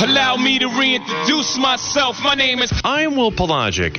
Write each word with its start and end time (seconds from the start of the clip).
Allow 0.00 0.36
me 0.36 0.58
to 0.58 0.66
reintroduce 0.68 1.56
myself. 1.58 2.16
My 2.22 2.34
name 2.34 2.58
is. 2.58 2.72
I'm 2.84 3.16
Will 3.16 3.30
Palaszczuk. 3.32 3.96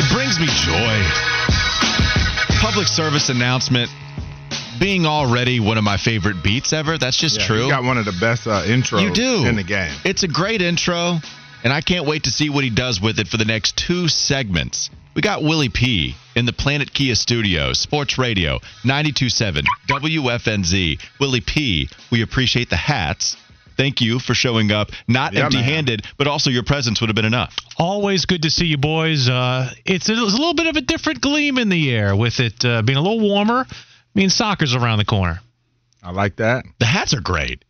It 0.00 0.12
brings 0.12 0.38
me 0.40 0.46
joy. 0.46 1.02
Public 2.60 2.86
service 2.88 3.28
announcement 3.28 3.90
being 4.80 5.04
already 5.06 5.60
one 5.60 5.78
of 5.78 5.84
my 5.84 5.96
favorite 5.98 6.42
beats 6.42 6.72
ever. 6.72 6.96
That's 6.98 7.16
just 7.16 7.40
Yeah, 7.40 7.46
true. 7.46 7.64
You 7.64 7.70
got 7.70 7.84
one 7.84 7.98
of 7.98 8.04
the 8.06 8.16
best 8.18 8.46
uh, 8.46 8.62
intros 8.64 9.02
You 9.02 9.12
do. 9.12 9.44
in 9.46 9.56
the 9.56 9.62
game. 9.62 9.92
It's 10.04 10.22
a 10.22 10.28
great 10.28 10.62
intro, 10.62 11.18
and 11.64 11.72
I 11.72 11.80
can't 11.80 12.06
wait 12.06 12.24
to 12.24 12.30
see 12.30 12.50
what 12.50 12.64
he 12.64 12.70
does 12.70 13.00
with 13.00 13.18
it 13.18 13.28
for 13.28 13.36
the 13.36 13.44
next 13.44 13.76
two 13.76 14.08
segments. 14.08 14.90
We 15.14 15.20
got 15.22 15.42
Willie 15.42 15.68
P 15.68 16.14
in 16.34 16.46
the 16.46 16.52
Planet 16.52 16.92
Kia 16.92 17.14
studios, 17.14 17.78
Sports 17.78 18.16
Radio, 18.18 18.58
92.7 18.84 19.64
WFNZ. 19.88 21.00
Willie 21.20 21.40
P, 21.40 21.88
we 22.10 22.22
appreciate 22.22 22.70
the 22.70 22.76
hats. 22.76 23.36
Thank 23.76 24.00
you 24.00 24.18
for 24.18 24.34
showing 24.34 24.70
up, 24.70 24.90
not 25.08 25.32
Yeah, 25.32 25.44
empty 25.44 25.62
handed, 25.62 26.06
but 26.18 26.26
also 26.26 26.50
your 26.50 26.62
presence 26.62 27.00
would 27.00 27.08
have 27.08 27.16
been 27.16 27.24
enough. 27.24 27.54
Always 27.78 28.26
good 28.26 28.42
to 28.42 28.50
see 28.50 28.66
you 28.66 28.76
boys. 28.76 29.28
Uh, 29.28 29.70
it's, 29.84 30.08
a, 30.08 30.12
it's 30.12 30.34
a 30.34 30.36
little 30.36 30.54
bit 30.54 30.66
of 30.66 30.76
a 30.76 30.82
different 30.82 31.20
gleam 31.20 31.58
in 31.58 31.68
the 31.68 31.90
air 31.90 32.14
with 32.14 32.38
it 32.40 32.64
uh, 32.64 32.82
being 32.82 32.98
a 32.98 33.02
little 33.02 33.20
warmer. 33.20 33.66
means 34.14 34.34
soccer's 34.34 34.74
around 34.74 34.98
the 34.98 35.04
corner. 35.04 35.40
I 36.02 36.10
like 36.10 36.36
that. 36.36 36.64
The 36.80 36.86
hats 36.86 37.14
are 37.14 37.20
great. 37.20 37.64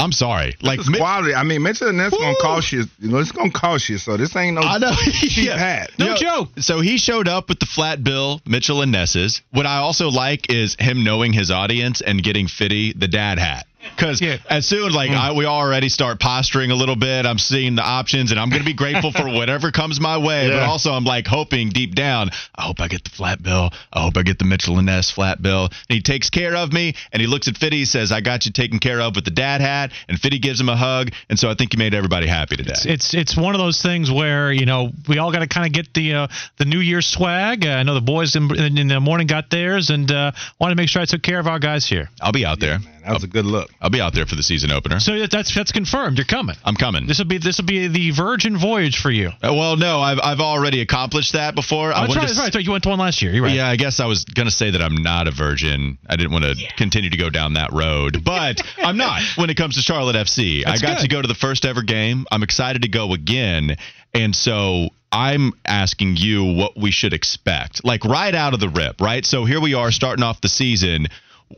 I'm 0.00 0.12
sorry. 0.12 0.54
Like, 0.62 0.78
It's 0.78 0.88
mi- 0.88 0.98
quality. 0.98 1.34
I 1.34 1.42
mean, 1.42 1.62
Mitchell 1.62 1.88
and 1.88 1.98
that's 1.98 2.16
gonna 2.16 2.28
Woo! 2.28 2.36
cost 2.40 2.70
you. 2.72 2.84
You 3.00 3.08
know, 3.08 3.18
it's 3.18 3.32
gonna 3.32 3.50
cost 3.50 3.88
you. 3.88 3.98
So 3.98 4.16
this 4.16 4.34
ain't 4.36 4.54
no 4.54 4.60
I 4.62 4.78
know. 4.78 4.92
cheap 5.12 5.44
Yeah. 5.46 5.58
hat. 5.58 5.90
No 5.98 6.14
joke. 6.14 6.50
So 6.60 6.80
he 6.80 6.98
showed 6.98 7.26
up 7.28 7.48
with 7.48 7.58
the 7.60 7.66
flat 7.66 8.02
bill, 8.04 8.40
Mitchell 8.46 8.82
and 8.82 8.92
Ness's. 8.92 9.42
What 9.50 9.66
I 9.66 9.78
also 9.78 10.08
like 10.10 10.50
is 10.52 10.76
him 10.78 11.02
knowing 11.04 11.32
his 11.32 11.50
audience 11.50 12.00
and 12.00 12.22
getting 12.22 12.46
Fitty 12.46 12.92
the 12.92 13.08
dad 13.08 13.38
hat. 13.38 13.66
Because 13.96 14.20
Yeah. 14.20 14.36
as 14.48 14.66
soon 14.66 14.92
like 14.92 15.10
I, 15.10 15.32
we 15.32 15.44
already 15.46 15.88
start 15.88 16.20
posturing 16.20 16.70
a 16.70 16.74
little 16.74 16.96
bit, 16.96 17.26
I'm 17.26 17.38
seeing 17.38 17.74
the 17.74 17.82
options, 17.82 18.30
and 18.30 18.40
I'm 18.40 18.48
going 18.50 18.60
to 18.62 18.66
be 18.66 18.74
grateful 18.74 19.12
for 19.12 19.28
whatever 19.32 19.70
comes 19.70 20.00
my 20.00 20.18
way. 20.18 20.48
But 20.50 20.62
also, 20.62 20.92
I'm 20.92 21.04
like 21.04 21.26
hoping 21.26 21.70
deep 21.70 21.94
down, 21.94 22.30
I 22.54 22.62
hope 22.62 22.80
I 22.80 22.88
get 22.88 23.04
the 23.04 23.10
flat 23.10 23.42
bill. 23.42 23.70
I 23.92 24.02
hope 24.02 24.16
I 24.16 24.22
get 24.22 24.38
the 24.38 24.44
Mitchell 24.44 24.76
and 24.78 24.86
Ness 24.86 25.10
flat 25.10 25.40
bill. 25.42 25.64
And 25.64 25.96
he 25.96 26.00
takes 26.00 26.30
care 26.30 26.56
of 26.56 26.72
me, 26.72 26.94
and 27.12 27.20
he 27.20 27.26
looks 27.26 27.48
at 27.48 27.56
Fitty, 27.56 27.84
says, 27.84 28.12
"I 28.12 28.20
got 28.20 28.46
you 28.46 28.52
taken 28.52 28.78
care 28.78 29.00
of 29.00 29.14
with 29.16 29.24
the 29.24 29.30
dad 29.30 29.60
hat." 29.60 29.92
And 30.08 30.18
Fitty 30.18 30.38
gives 30.38 30.60
him 30.60 30.68
a 30.68 30.76
hug, 30.76 31.10
and 31.28 31.38
so 31.38 31.50
I 31.50 31.54
think 31.54 31.72
he 31.72 31.78
made 31.78 31.94
everybody 31.94 32.26
happy 32.26 32.56
today. 32.56 32.74
It's 32.84 33.14
it's 33.14 33.36
one 33.36 33.54
of 33.54 33.60
those 33.60 33.82
things 33.82 34.10
where 34.10 34.52
you 34.52 34.66
know 34.66 34.90
we 35.08 35.18
all 35.18 35.32
got 35.32 35.40
to 35.40 35.48
kind 35.48 35.66
of 35.66 35.72
get 35.72 35.92
the 35.94 36.14
uh, 36.14 36.28
the 36.56 36.64
New 36.64 36.80
Year's 36.80 37.06
swag. 37.06 37.66
Uh, 37.66 37.70
I 37.70 37.82
know 37.82 37.94
the 37.94 38.00
boys 38.00 38.36
in, 38.36 38.50
in 38.78 38.88
the 38.88 39.00
morning 39.00 39.26
got 39.26 39.50
theirs, 39.50 39.90
and 39.90 40.10
uh, 40.10 40.32
wanted 40.60 40.74
to 40.74 40.80
make 40.82 40.88
sure 40.88 41.02
I 41.02 41.04
took 41.06 41.22
care 41.22 41.38
of 41.38 41.46
our 41.46 41.58
guys 41.58 41.86
here. 41.86 42.08
I'll 42.20 42.32
be 42.32 42.44
out 42.46 42.60
there. 42.60 42.78
Man, 43.00 43.08
that 43.08 43.14
was 43.14 43.24
a 43.24 43.28
good 43.28 43.44
look. 43.44 43.70
I'll 43.80 43.90
be 43.90 44.00
out 44.00 44.14
there 44.14 44.26
for 44.26 44.34
the 44.34 44.42
season 44.42 44.70
opener. 44.70 45.00
So 45.00 45.26
that's 45.26 45.54
that's 45.54 45.72
confirmed. 45.72 46.18
You're 46.18 46.26
coming. 46.26 46.56
I'm 46.64 46.74
coming. 46.76 47.06
This 47.06 47.18
will 47.18 47.26
be 47.26 47.38
this 47.38 47.58
will 47.58 47.66
be 47.66 47.88
the 47.88 48.10
Virgin 48.10 48.58
voyage 48.58 48.98
for 48.98 49.10
you. 49.10 49.28
Uh, 49.28 49.54
well, 49.54 49.76
no, 49.76 50.00
I've 50.00 50.18
I've 50.22 50.40
already 50.40 50.80
accomplished 50.80 51.34
that 51.34 51.54
before. 51.54 51.92
I 51.92 51.98
Oh, 51.98 52.00
that's 52.02 52.16
right, 52.16 52.22
to 52.22 52.26
that's 52.28 52.38
right. 52.40 52.52
So 52.52 52.58
you 52.58 52.70
went 52.70 52.84
to 52.84 52.90
one 52.90 52.98
last 52.98 53.22
year. 53.22 53.32
You're 53.32 53.44
right. 53.44 53.54
Yeah, 53.54 53.68
I 53.68 53.76
guess 53.76 54.00
I 54.00 54.06
was 54.06 54.24
gonna 54.24 54.50
say 54.50 54.70
that 54.70 54.82
I'm 54.82 54.96
not 55.02 55.28
a 55.28 55.30
virgin. 55.30 55.98
I 56.08 56.16
didn't 56.16 56.32
want 56.32 56.44
to 56.44 56.54
continue 56.76 57.10
to 57.10 57.16
go 57.16 57.30
down 57.30 57.54
that 57.54 57.72
road, 57.72 58.24
but 58.24 58.60
I'm 58.78 58.96
not 58.96 59.22
when 59.36 59.50
it 59.50 59.56
comes 59.56 59.76
to 59.76 59.82
Charlotte 59.82 60.16
FC. 60.16 60.64
That's 60.64 60.82
I 60.82 60.86
got 60.86 60.96
good. 60.96 61.02
to 61.02 61.08
go 61.08 61.22
to 61.22 61.28
the 61.28 61.34
first 61.34 61.64
ever 61.64 61.82
game. 61.82 62.26
I'm 62.30 62.42
excited 62.42 62.82
to 62.82 62.88
go 62.88 63.12
again, 63.12 63.76
and 64.14 64.34
so 64.34 64.88
I'm 65.10 65.52
asking 65.64 66.16
you 66.16 66.44
what 66.44 66.76
we 66.76 66.90
should 66.90 67.12
expect, 67.12 67.84
like 67.84 68.04
right 68.04 68.34
out 68.34 68.54
of 68.54 68.60
the 68.60 68.68
rip, 68.68 69.00
right? 69.00 69.24
So 69.24 69.44
here 69.44 69.60
we 69.60 69.74
are 69.74 69.90
starting 69.90 70.22
off 70.22 70.40
the 70.40 70.48
season. 70.48 71.06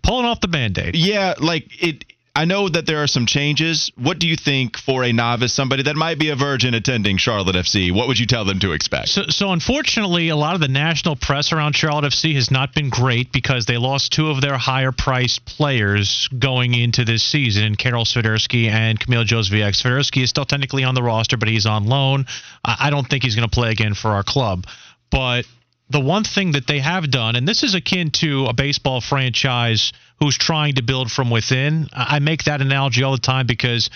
Pulling 0.02 0.26
off 0.26 0.40
the 0.40 0.48
band-aid. 0.48 0.96
Yeah, 0.96 1.34
like 1.38 1.82
it. 1.82 2.04
I 2.34 2.44
know 2.44 2.68
that 2.68 2.86
there 2.86 3.02
are 3.02 3.08
some 3.08 3.26
changes. 3.26 3.90
What 3.96 4.20
do 4.20 4.28
you 4.28 4.36
think 4.36 4.78
for 4.78 5.02
a 5.02 5.12
novice, 5.12 5.52
somebody 5.52 5.82
that 5.82 5.96
might 5.96 6.16
be 6.16 6.30
a 6.30 6.36
virgin 6.36 6.74
attending 6.74 7.16
Charlotte 7.16 7.56
FC? 7.56 7.92
What 7.92 8.06
would 8.06 8.20
you 8.20 8.26
tell 8.26 8.44
them 8.44 8.60
to 8.60 8.70
expect? 8.70 9.08
So, 9.08 9.22
so 9.28 9.50
unfortunately, 9.50 10.28
a 10.28 10.36
lot 10.36 10.54
of 10.54 10.60
the 10.60 10.68
national 10.68 11.16
press 11.16 11.52
around 11.52 11.74
Charlotte 11.74 12.04
FC 12.04 12.36
has 12.36 12.48
not 12.48 12.72
been 12.72 12.88
great 12.88 13.32
because 13.32 13.66
they 13.66 13.78
lost 13.78 14.12
two 14.12 14.30
of 14.30 14.40
their 14.40 14.56
higher-priced 14.56 15.44
players 15.44 16.28
going 16.28 16.74
into 16.74 17.04
this 17.04 17.24
season, 17.24 17.74
Karol 17.74 18.04
Swiderski 18.04 18.68
and 18.70 18.98
Kamil 18.98 19.24
Jozwiak. 19.24 19.74
Swiderski 19.74 20.22
is 20.22 20.30
still 20.30 20.46
technically 20.46 20.84
on 20.84 20.94
the 20.94 21.02
roster, 21.02 21.36
but 21.36 21.48
he's 21.48 21.66
on 21.66 21.86
loan. 21.86 22.26
I 22.64 22.76
I 22.80 22.90
don't 22.90 23.08
think 23.08 23.24
he's 23.24 23.34
going 23.34 23.48
to 23.48 23.54
play 23.54 23.72
again 23.72 23.94
for 23.94 24.12
our 24.12 24.22
club. 24.22 24.66
But 25.10 25.46
the 25.90 26.00
one 26.00 26.24
thing 26.24 26.52
that 26.52 26.66
they 26.66 26.78
have 26.78 27.10
done, 27.10 27.36
and 27.36 27.46
this 27.46 27.62
is 27.62 27.74
akin 27.74 28.10
to 28.12 28.46
a 28.46 28.52
baseball 28.52 29.00
franchise 29.00 29.92
who's 30.20 30.38
trying 30.38 30.74
to 30.76 30.82
build 30.82 31.10
from 31.10 31.30
within. 31.30 31.88
I 31.92 32.20
make 32.20 32.44
that 32.44 32.60
analogy 32.60 33.02
all 33.02 33.12
the 33.12 33.18
time 33.18 33.46
because 33.46 33.90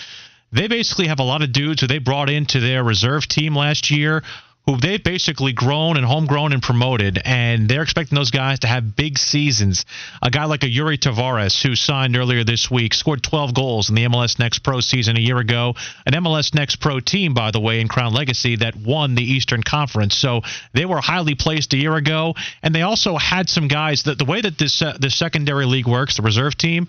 they 0.51 0.67
basically 0.67 1.07
have 1.07 1.19
a 1.19 1.23
lot 1.23 1.41
of 1.41 1.51
dudes 1.51 1.81
who 1.81 1.87
they 1.87 1.99
brought 1.99 2.29
into 2.29 2.59
their 2.59 2.83
reserve 2.83 3.27
team 3.27 3.55
last 3.55 3.91
year 3.91 4.23
who 4.65 4.77
they've 4.77 5.03
basically 5.03 5.53
grown 5.53 5.95
and 5.95 6.05
homegrown 6.05 6.51
and 6.51 6.61
promoted, 6.61 7.21
and 7.23 7.69
they're 7.69 7.83
expecting 7.83 8.15
those 8.15 8.31
guys 8.31 8.59
to 8.59 8.67
have 8.67 8.95
big 8.95 9.17
seasons. 9.17 9.85
A 10.21 10.31
guy 10.31 10.45
like 10.45 10.63
a 10.63 10.67
Iuri 10.67 10.97
Tavares, 10.97 11.61
who 11.61 11.75
signed 11.75 12.17
earlier 12.17 12.43
this 12.43 12.69
week, 12.71 12.93
scored 12.93 13.21
12 13.21 13.53
goals 13.53 13.89
in 13.89 13.95
the 13.95 14.05
MLS 14.05 14.39
Next 14.39 14.59
Pro 14.59 14.79
season 14.79 15.17
a 15.17 15.19
year 15.19 15.37
ago. 15.37 15.75
An 16.05 16.13
MLS 16.13 16.53
Next 16.53 16.77
Pro 16.77 16.99
team, 16.99 17.33
by 17.33 17.51
the 17.51 17.59
way, 17.59 17.79
in 17.79 17.87
Crown 17.87 18.13
Legacy 18.13 18.55
that 18.57 18.75
won 18.75 19.13
the 19.13 19.23
Eastern 19.23 19.61
Conference. 19.61 20.15
So 20.15 20.41
they 20.73 20.85
were 20.85 20.99
highly 20.99 21.35
placed 21.35 21.73
a 21.73 21.77
year 21.77 21.95
ago, 21.95 22.33
and 22.63 22.73
they 22.73 22.81
also 22.81 23.17
had 23.17 23.49
some 23.49 23.67
guys 23.67 24.03
that 24.03 24.17
the 24.17 24.25
way 24.25 24.41
that 24.41 24.57
this 24.57 24.81
uh, 24.81 24.97
this 24.99 25.15
secondary 25.15 25.65
league 25.65 25.87
works, 25.87 26.17
the 26.17 26.23
reserve 26.23 26.57
team 26.57 26.87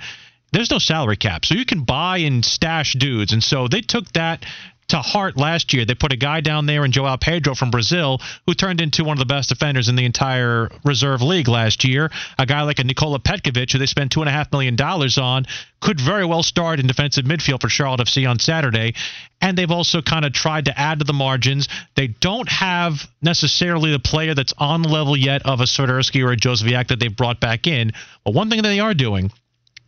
there's 0.52 0.70
no 0.70 0.78
salary 0.78 1.16
cap. 1.16 1.44
So 1.44 1.54
you 1.54 1.66
can 1.66 1.82
buy 1.82 2.18
and 2.18 2.44
stash 2.44 2.94
dudes. 2.94 3.32
And 3.32 3.42
so 3.42 3.68
they 3.68 3.80
took 3.80 4.10
that 4.12 4.44
to 4.88 4.98
heart 4.98 5.36
last 5.36 5.72
year. 5.72 5.84
They 5.84 5.94
put 5.94 6.12
a 6.12 6.16
guy 6.16 6.40
down 6.40 6.66
there 6.66 6.84
in 6.84 6.92
Joao 6.92 7.16
Pedro 7.16 7.54
from 7.54 7.70
Brazil 7.70 8.20
who 8.46 8.54
turned 8.54 8.80
into 8.80 9.04
one 9.04 9.14
of 9.14 9.18
the 9.18 9.26
best 9.26 9.48
defenders 9.48 9.88
in 9.88 9.96
the 9.96 10.04
entire 10.04 10.70
reserve 10.84 11.22
league 11.22 11.48
last 11.48 11.84
year. 11.84 12.10
A 12.38 12.46
guy 12.46 12.62
like 12.62 12.78
a 12.78 12.84
Nikola 12.84 13.18
Petkovic, 13.18 13.72
who 13.72 13.78
they 13.78 13.86
spent 13.86 14.14
$2.5 14.14 14.52
million 14.52 14.80
on, 14.80 15.46
could 15.80 16.00
very 16.00 16.24
well 16.24 16.42
start 16.42 16.80
in 16.80 16.86
defensive 16.86 17.24
midfield 17.24 17.60
for 17.60 17.68
Charlotte 17.68 18.00
FC 18.00 18.28
on 18.28 18.38
Saturday. 18.38 18.94
And 19.40 19.58
they've 19.58 19.70
also 19.70 20.02
kind 20.02 20.24
of 20.24 20.32
tried 20.32 20.66
to 20.66 20.78
add 20.78 21.00
to 21.00 21.04
the 21.04 21.12
margins. 21.12 21.68
They 21.94 22.08
don't 22.08 22.48
have 22.48 23.08
necessarily 23.20 23.90
the 23.92 23.98
player 23.98 24.34
that's 24.34 24.54
on 24.56 24.82
the 24.82 24.88
level 24.88 25.16
yet 25.16 25.42
of 25.44 25.60
a 25.60 25.64
Swiderski 25.64 26.24
or 26.24 26.32
a 26.32 26.36
Jozwiak 26.36 26.88
that 26.88 27.00
they've 27.00 27.14
brought 27.14 27.40
back 27.40 27.66
in. 27.66 27.92
But 28.24 28.34
one 28.34 28.50
thing 28.50 28.62
that 28.62 28.68
they 28.68 28.80
are 28.80 28.94
doing 28.94 29.30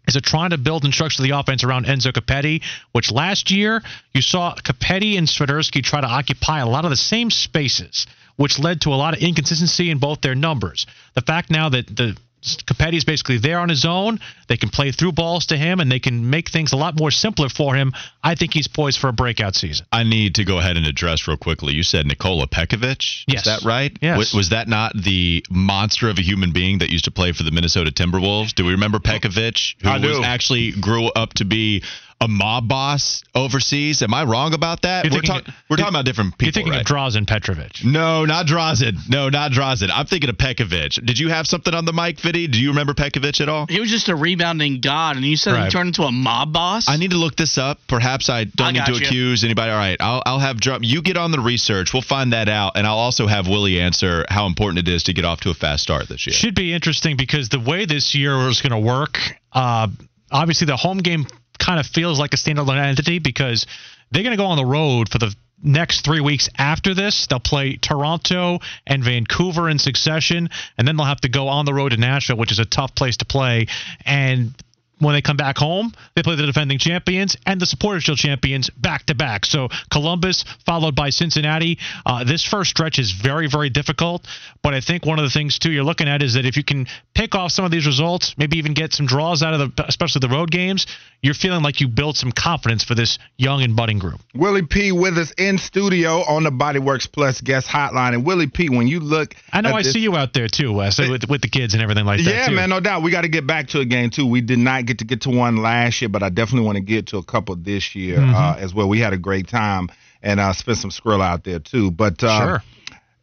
is 0.08 0.16
it 0.16 0.24
trying 0.24 0.50
to 0.50 0.58
build 0.58 0.84
and 0.84 0.92
structure 0.92 1.22
the 1.22 1.30
offense 1.30 1.62
around 1.62 1.86
Enzo 1.86 2.12
Copetti, 2.12 2.62
which 2.92 3.12
last 3.12 3.50
year 3.50 3.82
you 4.14 4.22
saw 4.22 4.54
Copetti 4.54 5.18
and 5.18 5.28
Swiderski 5.28 5.82
try 5.82 6.00
to 6.00 6.06
occupy 6.06 6.60
a 6.60 6.68
lot 6.68 6.84
of 6.84 6.90
the 6.90 6.96
same 6.96 7.30
spaces, 7.30 8.06
which 8.36 8.58
led 8.58 8.80
to 8.80 8.94
a 8.94 8.96
lot 8.96 9.14
of 9.14 9.22
inconsistency 9.22 9.90
in 9.90 9.98
both 9.98 10.22
their 10.22 10.34
numbers. 10.34 10.86
The 11.14 11.20
fact 11.20 11.50
now 11.50 11.68
that 11.68 11.86
the 11.86 12.16
Copetti's 12.42 13.04
basically 13.04 13.38
there 13.38 13.58
on 13.58 13.68
his 13.68 13.84
own, 13.84 14.20
they 14.48 14.56
can 14.56 14.68
play 14.68 14.92
through 14.92 15.12
balls 15.12 15.46
to 15.46 15.56
him, 15.56 15.80
and 15.80 15.90
they 15.90 15.98
can 15.98 16.30
make 16.30 16.50
things 16.50 16.72
a 16.72 16.76
lot 16.76 16.98
more 16.98 17.10
simpler 17.10 17.48
for 17.48 17.74
him. 17.74 17.92
I 18.22 18.34
think 18.34 18.54
he's 18.54 18.68
poised 18.68 18.98
for 18.98 19.08
a 19.08 19.12
breakout 19.12 19.54
season. 19.54 19.86
I 19.90 20.04
need 20.04 20.36
to 20.36 20.44
go 20.44 20.58
ahead 20.58 20.76
and 20.76 20.86
address 20.86 21.26
real 21.26 21.36
quickly. 21.36 21.74
You 21.74 21.82
said 21.82 22.06
Nikola 22.06 22.46
Pekovic. 22.46 23.24
Yes. 23.26 23.40
Is 23.40 23.44
that 23.44 23.66
right? 23.66 23.96
Yes. 24.00 24.18
Was, 24.18 24.34
was 24.34 24.48
that 24.50 24.68
not 24.68 24.92
the 24.94 25.44
monster 25.50 26.08
of 26.08 26.18
a 26.18 26.22
human 26.22 26.52
being 26.52 26.78
that 26.78 26.90
used 26.90 27.06
to 27.06 27.10
play 27.10 27.32
for 27.32 27.42
the 27.42 27.50
Minnesota 27.50 27.90
Timberwolves? 27.90 28.54
Do 28.54 28.64
we 28.64 28.72
remember 28.72 28.98
Pekovic, 28.98 29.74
who 29.82 30.08
was 30.08 30.20
actually 30.24 30.72
grew 30.72 31.06
up 31.06 31.34
to 31.34 31.44
be 31.44 31.82
a 32.20 32.26
mob 32.26 32.66
boss 32.66 33.22
overseas. 33.34 34.02
Am 34.02 34.12
I 34.12 34.24
wrong 34.24 34.52
about 34.52 34.82
that? 34.82 35.04
You're 35.04 35.12
we're 35.14 35.20
thinking- 35.20 35.44
talk- 35.44 35.54
we're 35.70 35.76
talking 35.76 35.94
about 35.94 36.04
different 36.04 36.32
people. 36.36 36.46
You're 36.46 36.52
thinking 36.52 36.72
right? 36.72 36.80
of 36.80 36.86
Drazen 36.86 37.26
Petrovic. 37.28 37.84
no, 37.84 38.24
not 38.24 38.46
Drazen. 38.46 39.08
No, 39.08 39.28
not 39.28 39.52
Drazen. 39.52 39.90
I'm 39.94 40.06
thinking 40.06 40.28
of 40.28 40.36
Pekovic. 40.36 41.04
Did 41.06 41.18
you 41.20 41.28
have 41.28 41.46
something 41.46 41.72
on 41.74 41.84
the 41.84 41.92
mic, 41.92 42.18
Vidi? 42.20 42.48
Do 42.48 42.58
you 42.60 42.70
remember 42.70 42.92
Pekovic 42.94 43.40
at 43.40 43.48
all? 43.48 43.66
He 43.68 43.78
was 43.78 43.88
just 43.90 44.08
a 44.08 44.16
rebounding 44.16 44.80
god, 44.80 45.14
and 45.16 45.24
you 45.24 45.36
said 45.36 45.52
Right. 45.52 45.64
he 45.66 45.70
turned 45.70 45.88
into 45.88 46.02
a 46.02 46.10
mob 46.12 46.52
boss. 46.52 46.88
I 46.88 46.96
need 46.96 47.12
to 47.12 47.16
look 47.18 47.36
this 47.36 47.56
up. 47.56 47.78
Perhaps 47.86 48.28
I 48.28 48.44
don't 48.44 48.68
I 48.68 48.72
need 48.72 48.84
to 48.86 48.92
you. 48.92 48.98
accuse 49.06 49.44
anybody. 49.44 49.70
All 49.70 49.78
right, 49.78 49.96
I'll, 50.00 50.22
I'll 50.26 50.38
have 50.40 50.60
drum. 50.60 50.82
You 50.82 51.02
get 51.02 51.16
on 51.16 51.30
the 51.30 51.40
research. 51.40 51.92
We'll 51.92 52.02
find 52.02 52.32
that 52.32 52.48
out, 52.48 52.72
and 52.76 52.84
I'll 52.84 52.98
also 52.98 53.28
have 53.28 53.46
Willie 53.46 53.80
answer 53.80 54.24
how 54.28 54.46
important 54.46 54.88
it 54.88 54.92
is 54.92 55.04
to 55.04 55.12
get 55.12 55.24
off 55.24 55.40
to 55.42 55.50
a 55.50 55.54
fast 55.54 55.84
start 55.84 56.08
this 56.08 56.26
year. 56.26 56.34
Should 56.34 56.56
be 56.56 56.72
interesting 56.74 57.16
because 57.16 57.48
the 57.48 57.60
way 57.60 57.84
this 57.86 58.14
year 58.16 58.36
is 58.48 58.60
going 58.60 58.72
to 58.72 58.78
work, 58.86 59.18
uh, 59.52 59.86
obviously 60.32 60.66
the 60.66 60.76
home 60.76 60.98
game 60.98 61.26
kind 61.58 61.80
of 61.80 61.86
feels 61.86 62.18
like 62.18 62.34
a 62.34 62.36
standalone 62.36 62.82
entity 62.82 63.18
because 63.18 63.66
they're 64.10 64.22
going 64.22 64.36
to 64.36 64.42
go 64.42 64.46
on 64.46 64.56
the 64.56 64.64
road 64.64 65.08
for 65.08 65.18
the 65.18 65.34
next 65.62 66.04
three 66.04 66.20
weeks 66.20 66.48
after 66.56 66.94
this. 66.94 67.26
They'll 67.26 67.40
play 67.40 67.76
Toronto 67.76 68.60
and 68.86 69.02
Vancouver 69.02 69.68
in 69.68 69.78
succession, 69.78 70.48
and 70.76 70.86
then 70.86 70.96
they'll 70.96 71.06
have 71.06 71.20
to 71.22 71.28
go 71.28 71.48
on 71.48 71.64
the 71.64 71.74
road 71.74 71.90
to 71.90 71.96
Nashville, 71.96 72.36
which 72.36 72.52
is 72.52 72.58
a 72.58 72.64
tough 72.64 72.94
place 72.94 73.18
to 73.18 73.24
play. 73.24 73.66
And 74.04 74.54
when 74.98 75.14
they 75.14 75.22
come 75.22 75.36
back 75.36 75.56
home, 75.58 75.92
they 76.14 76.22
play 76.22 76.36
the 76.36 76.46
defending 76.46 76.78
champions 76.78 77.36
and 77.46 77.60
the 77.60 77.66
Supporters 77.66 78.04
Shield 78.04 78.18
champions 78.18 78.70
back 78.70 79.04
to 79.06 79.14
back. 79.14 79.44
So 79.44 79.68
Columbus 79.90 80.44
followed 80.66 80.94
by 80.94 81.10
Cincinnati. 81.10 81.78
Uh, 82.04 82.24
this 82.24 82.44
first 82.44 82.70
stretch 82.70 82.98
is 82.98 83.12
very, 83.12 83.48
very 83.48 83.70
difficult. 83.70 84.26
But 84.62 84.74
I 84.74 84.80
think 84.80 85.06
one 85.06 85.18
of 85.18 85.24
the 85.24 85.30
things 85.30 85.58
too 85.58 85.70
you're 85.70 85.84
looking 85.84 86.08
at 86.08 86.22
is 86.22 86.34
that 86.34 86.46
if 86.46 86.56
you 86.56 86.64
can 86.64 86.86
pick 87.14 87.34
off 87.34 87.52
some 87.52 87.64
of 87.64 87.70
these 87.70 87.86
results, 87.86 88.34
maybe 88.36 88.58
even 88.58 88.74
get 88.74 88.92
some 88.92 89.06
draws 89.06 89.42
out 89.42 89.54
of 89.54 89.76
the, 89.76 89.84
especially 89.86 90.20
the 90.20 90.28
road 90.28 90.50
games, 90.50 90.86
you're 91.22 91.34
feeling 91.34 91.62
like 91.62 91.80
you 91.80 91.88
build 91.88 92.16
some 92.16 92.32
confidence 92.32 92.84
for 92.84 92.94
this 92.94 93.18
young 93.36 93.62
and 93.62 93.74
budding 93.76 93.98
group. 93.98 94.20
Willie 94.34 94.66
P 94.66 94.92
with 94.92 95.18
us 95.18 95.32
in 95.36 95.58
studio 95.58 96.22
on 96.28 96.44
the 96.44 96.50
Bodyworks 96.50 97.10
Plus 97.10 97.40
guest 97.40 97.68
hotline. 97.68 98.14
And 98.14 98.24
Willie 98.24 98.46
P, 98.46 98.68
when 98.68 98.86
you 98.86 99.00
look, 99.00 99.34
I 99.52 99.60
know 99.60 99.74
I 99.74 99.82
this- 99.82 99.92
see 99.92 100.00
you 100.00 100.16
out 100.16 100.32
there 100.32 100.48
too, 100.48 100.72
Wes, 100.72 100.98
with, 100.98 101.28
with 101.28 101.42
the 101.42 101.48
kids 101.48 101.74
and 101.74 101.82
everything 101.82 102.04
like 102.04 102.18
that. 102.24 102.34
Yeah, 102.34 102.48
too. 102.48 102.54
man, 102.54 102.70
no 102.70 102.80
doubt. 102.80 103.02
We 103.02 103.10
got 103.10 103.22
to 103.22 103.28
get 103.28 103.46
back 103.46 103.68
to 103.68 103.80
a 103.80 103.84
game 103.84 104.10
too. 104.10 104.26
We 104.26 104.40
did 104.40 104.58
not 104.58 104.86
get 104.88 104.98
to 104.98 105.04
get 105.04 105.20
to 105.22 105.30
one 105.30 105.56
last 105.56 106.02
year, 106.02 106.08
but 106.08 106.22
I 106.22 106.30
definitely 106.30 106.66
want 106.66 106.76
to 106.76 106.82
get 106.84 107.06
to 107.08 107.18
a 107.18 107.22
couple 107.24 107.54
this 107.56 107.94
year 107.94 108.18
Mm-hmm. 108.18 108.34
uh, 108.34 108.56
as 108.58 108.74
well. 108.74 108.88
We 108.88 108.98
had 108.98 109.12
a 109.12 109.18
great 109.18 109.46
time 109.48 109.88
and 110.22 110.40
uh, 110.40 110.52
spent 110.52 110.78
some 110.78 110.90
skrill 110.90 111.22
out 111.22 111.44
there 111.44 111.60
too. 111.60 111.90
But 111.92 112.22
uh, 112.24 112.40
Sure. 112.40 112.62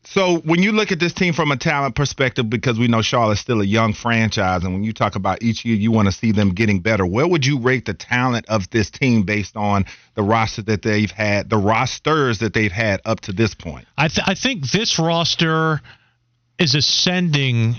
So 0.07 0.37
when 0.45 0.61
you 0.61 0.71
look 0.71 0.91
at 0.91 0.99
this 0.99 1.13
team 1.13 1.33
from 1.33 1.51
a 1.51 1.57
talent 1.57 1.95
perspective, 1.95 2.47
because 2.47 2.77
we 2.77 2.87
know 2.87 3.01
Charlotte's 3.01 3.41
still 3.41 3.59
a 3.59 3.65
young 3.65 3.93
franchise, 3.93 4.63
and 4.63 4.71
when 4.71 4.83
you 4.83 4.93
talk 4.93 5.15
about 5.15 5.41
each 5.41 5.65
year, 5.65 5.75
you 5.75 5.91
want 5.91 6.05
to 6.07 6.11
see 6.11 6.31
them 6.31 6.53
getting 6.53 6.79
better. 6.79 7.03
Where 7.07 7.27
would 7.27 7.43
you 7.43 7.59
rate 7.59 7.85
the 7.85 7.95
talent 7.95 8.45
of 8.47 8.69
this 8.69 8.91
team 8.91 9.23
based 9.23 9.55
on 9.57 9.85
the 10.13 10.21
roster 10.21 10.61
that 10.61 10.83
they've 10.83 11.09
had, 11.09 11.49
the 11.49 11.57
rosters 11.57 12.37
that 12.39 12.53
they've 12.53 12.71
had 12.71 13.01
up 13.03 13.21
to 13.21 13.33
this 13.33 13.55
point? 13.55 13.87
I, 13.97 14.07
th- 14.09 14.27
I 14.27 14.35
think 14.35 14.69
this 14.69 14.99
roster 14.99 15.81
is 16.59 16.75
ascending 16.75 17.75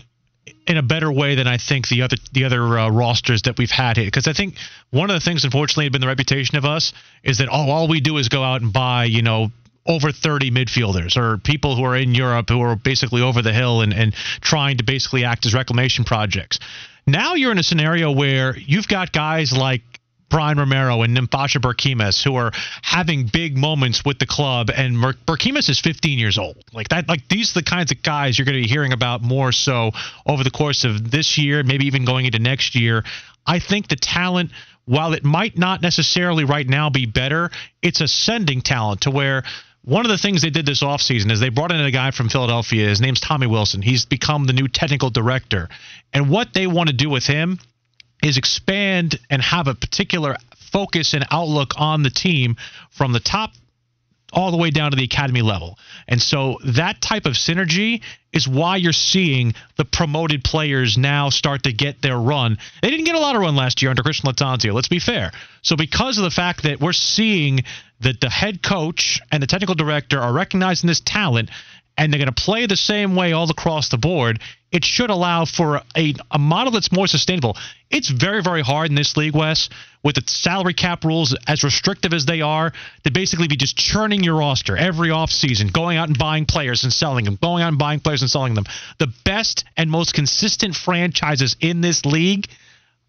in 0.66 0.76
a 0.76 0.82
better 0.82 1.10
way 1.10 1.34
than 1.34 1.46
I 1.46 1.58
think 1.58 1.88
the 1.88 2.02
other 2.02 2.16
the 2.32 2.44
other 2.44 2.78
uh, 2.78 2.88
rosters 2.90 3.42
that 3.42 3.58
we've 3.58 3.70
had 3.70 3.96
here. 3.96 4.06
Because 4.06 4.26
I 4.26 4.32
think 4.32 4.54
one 4.90 5.10
of 5.10 5.14
the 5.14 5.20
things, 5.20 5.44
unfortunately, 5.44 5.84
had 5.84 5.92
been 5.92 6.00
the 6.00 6.06
reputation 6.06 6.56
of 6.56 6.64
us 6.64 6.92
is 7.22 7.38
that 7.38 7.48
oh, 7.50 7.70
all 7.70 7.88
we 7.88 8.00
do 8.00 8.18
is 8.18 8.28
go 8.28 8.42
out 8.42 8.62
and 8.62 8.72
buy, 8.72 9.04
you 9.04 9.22
know. 9.22 9.50
Over 9.88 10.10
30 10.10 10.50
midfielders 10.50 11.16
or 11.16 11.38
people 11.38 11.76
who 11.76 11.84
are 11.84 11.96
in 11.96 12.12
Europe 12.12 12.48
who 12.48 12.60
are 12.60 12.74
basically 12.74 13.22
over 13.22 13.40
the 13.40 13.52
hill 13.52 13.82
and, 13.82 13.92
and 13.92 14.12
trying 14.40 14.78
to 14.78 14.82
basically 14.82 15.24
act 15.24 15.46
as 15.46 15.54
reclamation 15.54 16.04
projects. 16.04 16.58
Now 17.06 17.34
you're 17.34 17.52
in 17.52 17.58
a 17.58 17.62
scenario 17.62 18.10
where 18.10 18.58
you've 18.58 18.88
got 18.88 19.12
guys 19.12 19.52
like 19.52 19.82
Brian 20.28 20.58
Romero 20.58 21.02
and 21.02 21.16
Nimfasha 21.16 21.60
Berchimas 21.60 22.22
who 22.22 22.36
are 22.36 22.52
having 22.82 23.26
big 23.26 23.56
moments 23.56 24.04
with 24.04 24.18
the 24.18 24.26
club 24.26 24.70
and 24.74 24.98
Mer- 24.98 25.14
is 25.28 25.80
15 25.80 26.18
years 26.18 26.38
old. 26.38 26.56
Like 26.72 26.88
that 26.88 27.08
like 27.08 27.28
these 27.28 27.50
are 27.52 27.60
the 27.60 27.64
kinds 27.64 27.92
of 27.92 28.02
guys 28.02 28.38
you're 28.38 28.46
going 28.46 28.56
to 28.56 28.62
be 28.62 28.68
hearing 28.68 28.92
about 28.92 29.22
more 29.22 29.52
so 29.52 29.92
over 30.26 30.42
the 30.42 30.50
course 30.50 30.84
of 30.84 31.10
this 31.10 31.38
year, 31.38 31.62
maybe 31.62 31.86
even 31.86 32.04
going 32.04 32.26
into 32.26 32.38
next 32.38 32.74
year. 32.74 33.04
I 33.46 33.60
think 33.60 33.88
the 33.88 33.96
talent 33.96 34.50
while 34.86 35.12
it 35.12 35.24
might 35.24 35.58
not 35.58 35.82
necessarily 35.82 36.44
right 36.44 36.66
now 36.66 36.90
be 36.90 37.06
better, 37.06 37.50
it's 37.82 38.00
ascending 38.00 38.62
talent 38.62 39.02
to 39.02 39.10
where 39.10 39.42
one 39.82 40.04
of 40.04 40.10
the 40.10 40.18
things 40.18 40.42
they 40.42 40.50
did 40.50 40.66
this 40.66 40.82
offseason 40.82 41.30
is 41.30 41.38
they 41.38 41.48
brought 41.48 41.70
in 41.70 41.80
a 41.80 41.90
guy 41.92 42.10
from 42.10 42.28
Philadelphia. 42.28 42.88
His 42.88 43.00
name's 43.00 43.20
Tommy 43.20 43.46
Wilson. 43.46 43.82
He's 43.82 44.04
become 44.04 44.44
the 44.44 44.52
new 44.52 44.66
technical 44.66 45.10
director. 45.10 45.68
And 46.12 46.28
what 46.28 46.52
they 46.54 46.66
want 46.66 46.88
to 46.88 46.92
do 46.92 47.08
with 47.08 47.24
him 47.24 47.60
is 48.22 48.36
expand 48.36 49.18
and 49.30 49.40
have 49.42 49.68
a 49.68 49.74
particular 49.74 50.36
focus 50.72 51.14
and 51.14 51.24
outlook 51.30 51.74
on 51.76 52.02
the 52.02 52.10
team 52.10 52.56
from 52.90 53.12
the 53.12 53.20
top 53.20 53.52
all 54.32 54.50
the 54.50 54.56
way 54.56 54.70
down 54.70 54.90
to 54.90 54.96
the 54.96 55.04
academy 55.04 55.40
level. 55.40 55.78
And 56.08 56.20
so 56.20 56.58
that 56.64 57.00
type 57.00 57.26
of 57.26 57.34
synergy 57.34 58.02
is 58.32 58.46
why 58.46 58.76
you're 58.76 58.92
seeing 58.92 59.54
the 59.76 59.84
promoted 59.84 60.44
players 60.44 60.98
now 60.98 61.30
start 61.30 61.62
to 61.62 61.72
get 61.72 62.02
their 62.02 62.18
run. 62.18 62.58
They 62.82 62.90
didn't 62.90 63.06
get 63.06 63.14
a 63.14 63.20
lot 63.20 63.36
of 63.36 63.40
run 63.40 63.56
last 63.56 63.80
year 63.80 63.90
under 63.90 64.02
Christian 64.02 64.30
Lattanzio, 64.30 64.74
let's 64.74 64.88
be 64.88 64.98
fair. 64.98 65.32
So 65.62 65.76
because 65.76 66.18
of 66.18 66.24
the 66.24 66.30
fact 66.30 66.64
that 66.64 66.80
we're 66.80 66.92
seeing 66.92 67.60
that 68.00 68.20
the 68.20 68.28
head 68.28 68.62
coach 68.62 69.20
and 69.32 69.42
the 69.42 69.46
technical 69.46 69.74
director 69.74 70.20
are 70.20 70.32
recognizing 70.32 70.86
this 70.88 71.00
talent 71.00 71.50
and 71.96 72.12
they're 72.12 72.18
going 72.18 72.32
to 72.32 72.42
play 72.42 72.66
the 72.66 72.76
same 72.76 73.16
way 73.16 73.32
all 73.32 73.50
across 73.50 73.88
the 73.88 73.96
board, 73.96 74.40
it 74.70 74.84
should 74.84 75.10
allow 75.10 75.44
for 75.44 75.80
a, 75.96 76.14
a 76.30 76.38
model 76.38 76.72
that's 76.72 76.92
more 76.92 77.06
sustainable. 77.06 77.56
It's 77.90 78.10
very, 78.10 78.42
very 78.42 78.62
hard 78.62 78.90
in 78.90 78.94
this 78.94 79.16
league, 79.16 79.34
Wes, 79.34 79.68
with 80.02 80.16
the 80.16 80.22
salary 80.26 80.74
cap 80.74 81.04
rules 81.04 81.36
as 81.46 81.64
restrictive 81.64 82.12
as 82.12 82.26
they 82.26 82.42
are, 82.42 82.72
to 83.04 83.10
basically 83.10 83.48
be 83.48 83.56
just 83.56 83.76
churning 83.76 84.22
your 84.22 84.36
roster 84.36 84.76
every 84.76 85.08
offseason, 85.08 85.72
going 85.72 85.96
out 85.96 86.08
and 86.08 86.18
buying 86.18 86.46
players 86.46 86.84
and 86.84 86.92
selling 86.92 87.24
them, 87.24 87.38
going 87.40 87.62
out 87.62 87.68
and 87.68 87.78
buying 87.78 88.00
players 88.00 88.22
and 88.22 88.30
selling 88.30 88.54
them. 88.54 88.64
The 88.98 89.12
best 89.24 89.64
and 89.76 89.90
most 89.90 90.14
consistent 90.14 90.76
franchises 90.76 91.56
in 91.60 91.80
this 91.80 92.04
league 92.04 92.46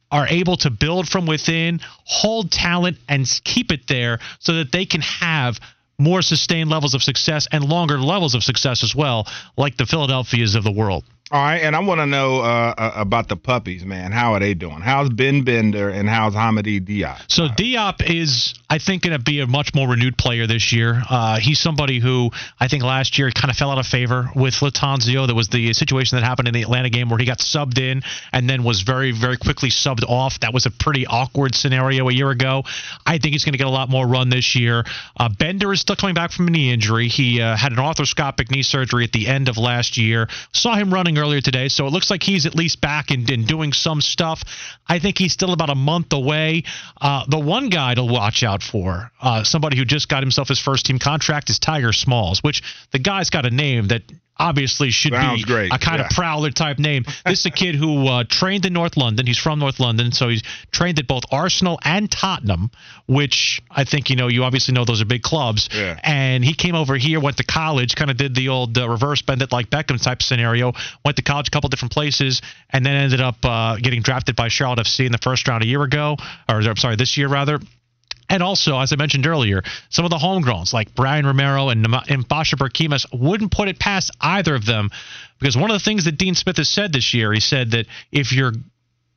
are 0.10 0.28
able 0.28 0.56
to 0.58 0.70
build 0.70 1.10
from 1.10 1.26
within, 1.26 1.82
hold 2.06 2.52
talent, 2.52 2.98
and 3.10 3.28
keep 3.44 3.72
it 3.72 3.88
there 3.88 4.20
so 4.40 4.54
that 4.54 4.72
they 4.72 4.86
can 4.86 5.02
have 5.02 5.60
more 6.00 6.22
sustained 6.22 6.70
levels 6.70 6.94
of 6.94 7.02
success 7.02 7.48
and 7.52 7.64
longer 7.64 8.00
levels 8.00 8.36
of 8.36 8.44
success 8.44 8.84
as 8.84 8.96
well, 8.96 9.28
like 9.58 9.78
the 9.78 9.86
Philadelphias 9.86 10.56
of 10.56 10.64
the 10.64 10.72
world. 10.72 11.04
All 11.30 11.42
right, 11.42 11.58
and 11.58 11.76
I 11.76 11.80
want 11.80 12.00
to 12.00 12.06
know 12.06 12.40
uh, 12.40 12.74
uh, 12.78 12.92
about 12.96 13.28
the 13.28 13.36
puppies, 13.36 13.84
man. 13.84 14.14
How 14.14 14.32
are 14.32 14.40
they 14.40 14.54
doing? 14.54 14.80
How's 14.80 15.10
Ben 15.10 15.44
Bender 15.44 15.90
and 15.90 16.08
how's 16.08 16.34
Hamady 16.34 16.80
Diop? 16.80 17.20
So 17.28 17.50
Diop 17.50 18.10
is, 18.10 18.54
I 18.70 18.78
think, 18.78 19.04
going 19.04 19.18
to 19.18 19.22
be 19.22 19.42
a 19.42 19.48
much 19.48 19.76
more 19.76 19.90
renewed 19.90 20.18
player 20.18 20.48
this 20.48 20.72
year. 20.72 21.04
Uh, 21.10 21.38
he's 21.42 21.60
somebody 21.60 22.00
who 22.00 22.32
I 22.62 22.70
think 22.70 22.84
last 22.84 23.20
year 23.20 23.30
kind 23.32 23.52
of 23.52 23.58
fell 23.58 23.72
out 23.72 23.78
of 23.78 23.86
favor 23.86 24.30
with 24.38 24.54
Lattanzio. 24.54 25.28
That 25.28 25.36
was 25.36 25.50
the 25.50 25.74
situation 25.74 26.18
that 26.18 26.24
happened 26.24 26.48
in 26.48 26.54
the 26.54 26.62
Atlanta 26.62 26.90
game 26.90 27.10
where 27.10 27.20
he 27.20 27.26
got 27.26 27.40
subbed 27.40 27.78
in 27.78 28.04
and 28.32 28.50
then 28.50 28.64
was 28.64 28.84
very, 28.84 29.12
very 29.12 29.36
quickly 29.36 29.70
subbed 29.70 30.06
off. 30.08 30.40
That 30.40 30.54
was 30.54 30.66
a 30.66 30.72
pretty 30.72 31.08
awkward 31.08 31.56
scenario 31.56 32.08
a 32.08 32.14
year 32.14 32.30
ago. 32.30 32.64
I 33.06 33.18
think 33.18 33.34
he's 33.34 33.44
going 33.44 33.52
to 33.52 33.58
get 33.58 33.68
a 33.68 33.70
lot 33.70 33.90
more 33.90 34.08
run 34.08 34.30
this 34.30 34.56
year. 34.56 34.86
Uh, 35.18 35.28
Bender 35.28 35.74
is 35.74 35.82
still 35.82 35.98
coming 35.98 36.16
back 36.16 36.32
from 36.32 36.48
a 36.48 36.52
knee 36.52 36.72
injury. 36.72 37.10
He 37.10 37.42
uh, 37.42 37.58
had 37.58 37.74
an 37.74 37.80
arthroscopic 37.80 38.50
knee 38.50 38.64
surgery 38.64 39.04
at 39.04 39.12
the 39.12 39.28
end 39.28 39.50
of 39.50 39.58
last 39.58 39.98
year. 39.98 40.30
Saw 40.54 40.76
him 40.76 40.94
running 40.94 41.17
earlier 41.18 41.42
today, 41.42 41.68
so 41.68 41.88
it 41.88 41.92
looks 41.92 42.10
like 42.10 42.24
he's 42.24 42.46
at 42.46 42.56
least 42.56 42.82
back 42.82 43.12
and, 43.12 43.30
and 43.30 43.48
doing 43.48 43.74
some 43.74 44.02
stuff. 44.02 44.44
I 44.88 45.00
think 45.00 45.18
he's 45.18 45.34
still 45.34 45.54
about 45.54 45.70
a 45.70 45.76
month 45.76 46.14
away. 46.14 46.64
Uh, 47.00 47.26
the 47.28 47.40
one 47.40 47.70
guy 47.70 47.94
to 47.96 48.04
watch 48.04 48.44
out 48.44 48.64
for, 48.64 49.12
uh, 49.22 49.44
somebody 49.44 49.78
who 49.78 49.86
just 49.86 50.10
got 50.10 50.24
himself 50.24 50.48
his 50.48 50.60
first 50.60 50.86
team 50.86 51.00
contract, 51.00 51.50
is 51.50 51.60
Tiger 51.60 51.94
Smalls, 51.94 52.44
which 52.44 52.62
the 52.92 53.00
guy's 53.00 53.30
got 53.30 53.46
a 53.46 53.50
name 53.50 53.88
that 53.88 54.04
obviously 54.40 54.92
should 54.92 55.14
Sounds 55.14 55.44
be 55.44 55.48
great, 55.48 55.74
a 55.74 55.80
kind 55.80 56.00
yeah. 56.00 56.06
of 56.06 56.12
prowler 56.12 56.52
type 56.52 56.80
name. 56.80 57.06
This 57.26 57.42
is 57.42 57.46
a 57.48 57.52
kid 57.52 57.76
who 57.76 58.08
uh, 58.08 58.24
trained 58.30 58.66
in 58.66 58.74
North 58.74 58.96
London. 58.96 59.26
He's 59.26 59.38
from 59.38 59.60
North 59.60 59.80
London, 59.80 60.12
so 60.12 60.30
he's 60.30 60.44
trained 60.72 60.98
at 61.00 61.08
both 61.08 61.24
Arsenal 61.32 61.78
and 61.84 62.10
Tottenham, 62.10 62.72
which 63.06 63.62
I 63.70 63.84
think 63.84 64.10
you 64.10 64.16
know. 64.16 64.28
You 64.28 64.44
obviously 64.44 64.74
know 64.74 64.86
those 64.86 65.02
are 65.02 65.06
big 65.06 65.24
clubs. 65.24 65.68
Yeah. 65.74 66.00
And 66.04 66.46
he 66.46 66.54
came 66.54 66.76
over 66.76 66.96
here, 66.96 67.20
went 67.20 67.38
to 67.38 67.44
college, 67.44 67.96
kind 67.96 68.10
of 68.10 68.18
did 68.18 68.34
the 68.34 68.50
old 68.50 68.78
uh, 68.78 68.88
reverse 68.88 69.22
bend 69.22 69.42
it 69.42 69.52
like 69.52 69.70
Beckham 69.70 70.02
type 70.02 70.22
scenario. 70.22 70.74
Went 71.04 71.18
to 71.18 71.24
college 71.24 71.50
a 71.50 71.52
couple 71.52 71.70
different 71.70 71.92
places, 71.92 72.42
and 72.70 72.86
then 72.86 72.96
ended 72.96 73.22
up 73.22 73.38
uh, 73.44 73.76
getting 73.78 74.02
drafted 74.02 74.36
by 74.36 74.48
Charlotte 74.48 74.86
FC 74.86 75.06
in 75.06 75.12
the 75.12 75.18
first 75.18 75.48
round 75.48 75.64
a 75.64 75.68
year 75.68 75.84
ago, 75.84 76.16
or 76.48 76.62
I'm 76.62 76.78
sorry, 76.78 76.96
this 76.96 77.18
year 77.18 77.28
rather. 77.28 77.60
And 78.30 78.44
also, 78.44 78.78
as 78.80 78.92
I 78.92 78.98
mentioned 78.98 79.26
earlier, 79.26 79.64
some 79.90 80.06
of 80.06 80.12
the 80.12 80.18
homegrowns 80.18 80.74
like 80.74 80.94
Brian 80.94 81.26
Romero 81.26 81.70
and 81.70 81.86
Nimfasha 81.86 82.56
Berchimas 82.56 83.06
wouldn't 83.14 83.52
put 83.52 83.70
it 83.70 83.80
past 83.80 84.12
either 84.20 84.54
of 84.54 84.66
them 84.66 84.90
because 85.40 85.56
one 85.56 85.72
of 85.72 85.76
the 85.76 85.84
things 85.84 86.06
that 86.06 86.18
Dean 86.18 86.36
Smith 86.36 86.58
has 86.58 86.70
said 86.70 86.92
this 86.92 87.14
year, 87.14 87.32
he 87.32 87.40
said 87.40 87.72
that 87.72 87.86
if 88.12 88.34
you're 88.34 88.54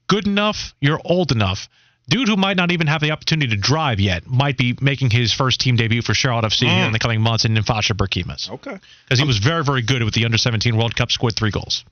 good 0.07 0.27
enough, 0.27 0.75
you're 0.81 1.01
old 1.05 1.33
enough. 1.33 1.69
Dude 2.09 2.29
who 2.29 2.37
might 2.37 2.57
not 2.57 2.73
even 2.73 2.89
have 2.89 3.01
the 3.01 3.13
opportunity 3.13 3.55
to 3.55 3.61
drive 3.61 4.01
yet 4.01 4.27
might 4.27 4.57
be 4.57 4.77
making 4.81 5.11
his 5.11 5.33
first 5.33 5.61
team 5.61 5.77
debut 5.77 6.03
for 6.03 6.13
Charlotte 6.13 6.45
FC 6.51 6.67
here 6.67 6.85
in 6.85 6.91
mm. 6.91 6.93
the 6.93 6.99
coming 6.99 7.21
months 7.21 7.45
in 7.45 7.55
Nimfasha 7.55 7.97
Berchimas 7.97 8.51
Okay. 8.51 8.77
because 9.05 9.21
he 9.21 9.27
was 9.27 9.39
very, 9.39 9.63
very 9.63 9.83
good 9.83 10.03
with 10.03 10.15
the 10.15 10.25
under 10.25 10.37
17 10.37 10.77
World 10.77 10.97
Cup, 10.97 11.13
scored 11.13 11.37
three 11.37 11.53
goals. 11.53 11.85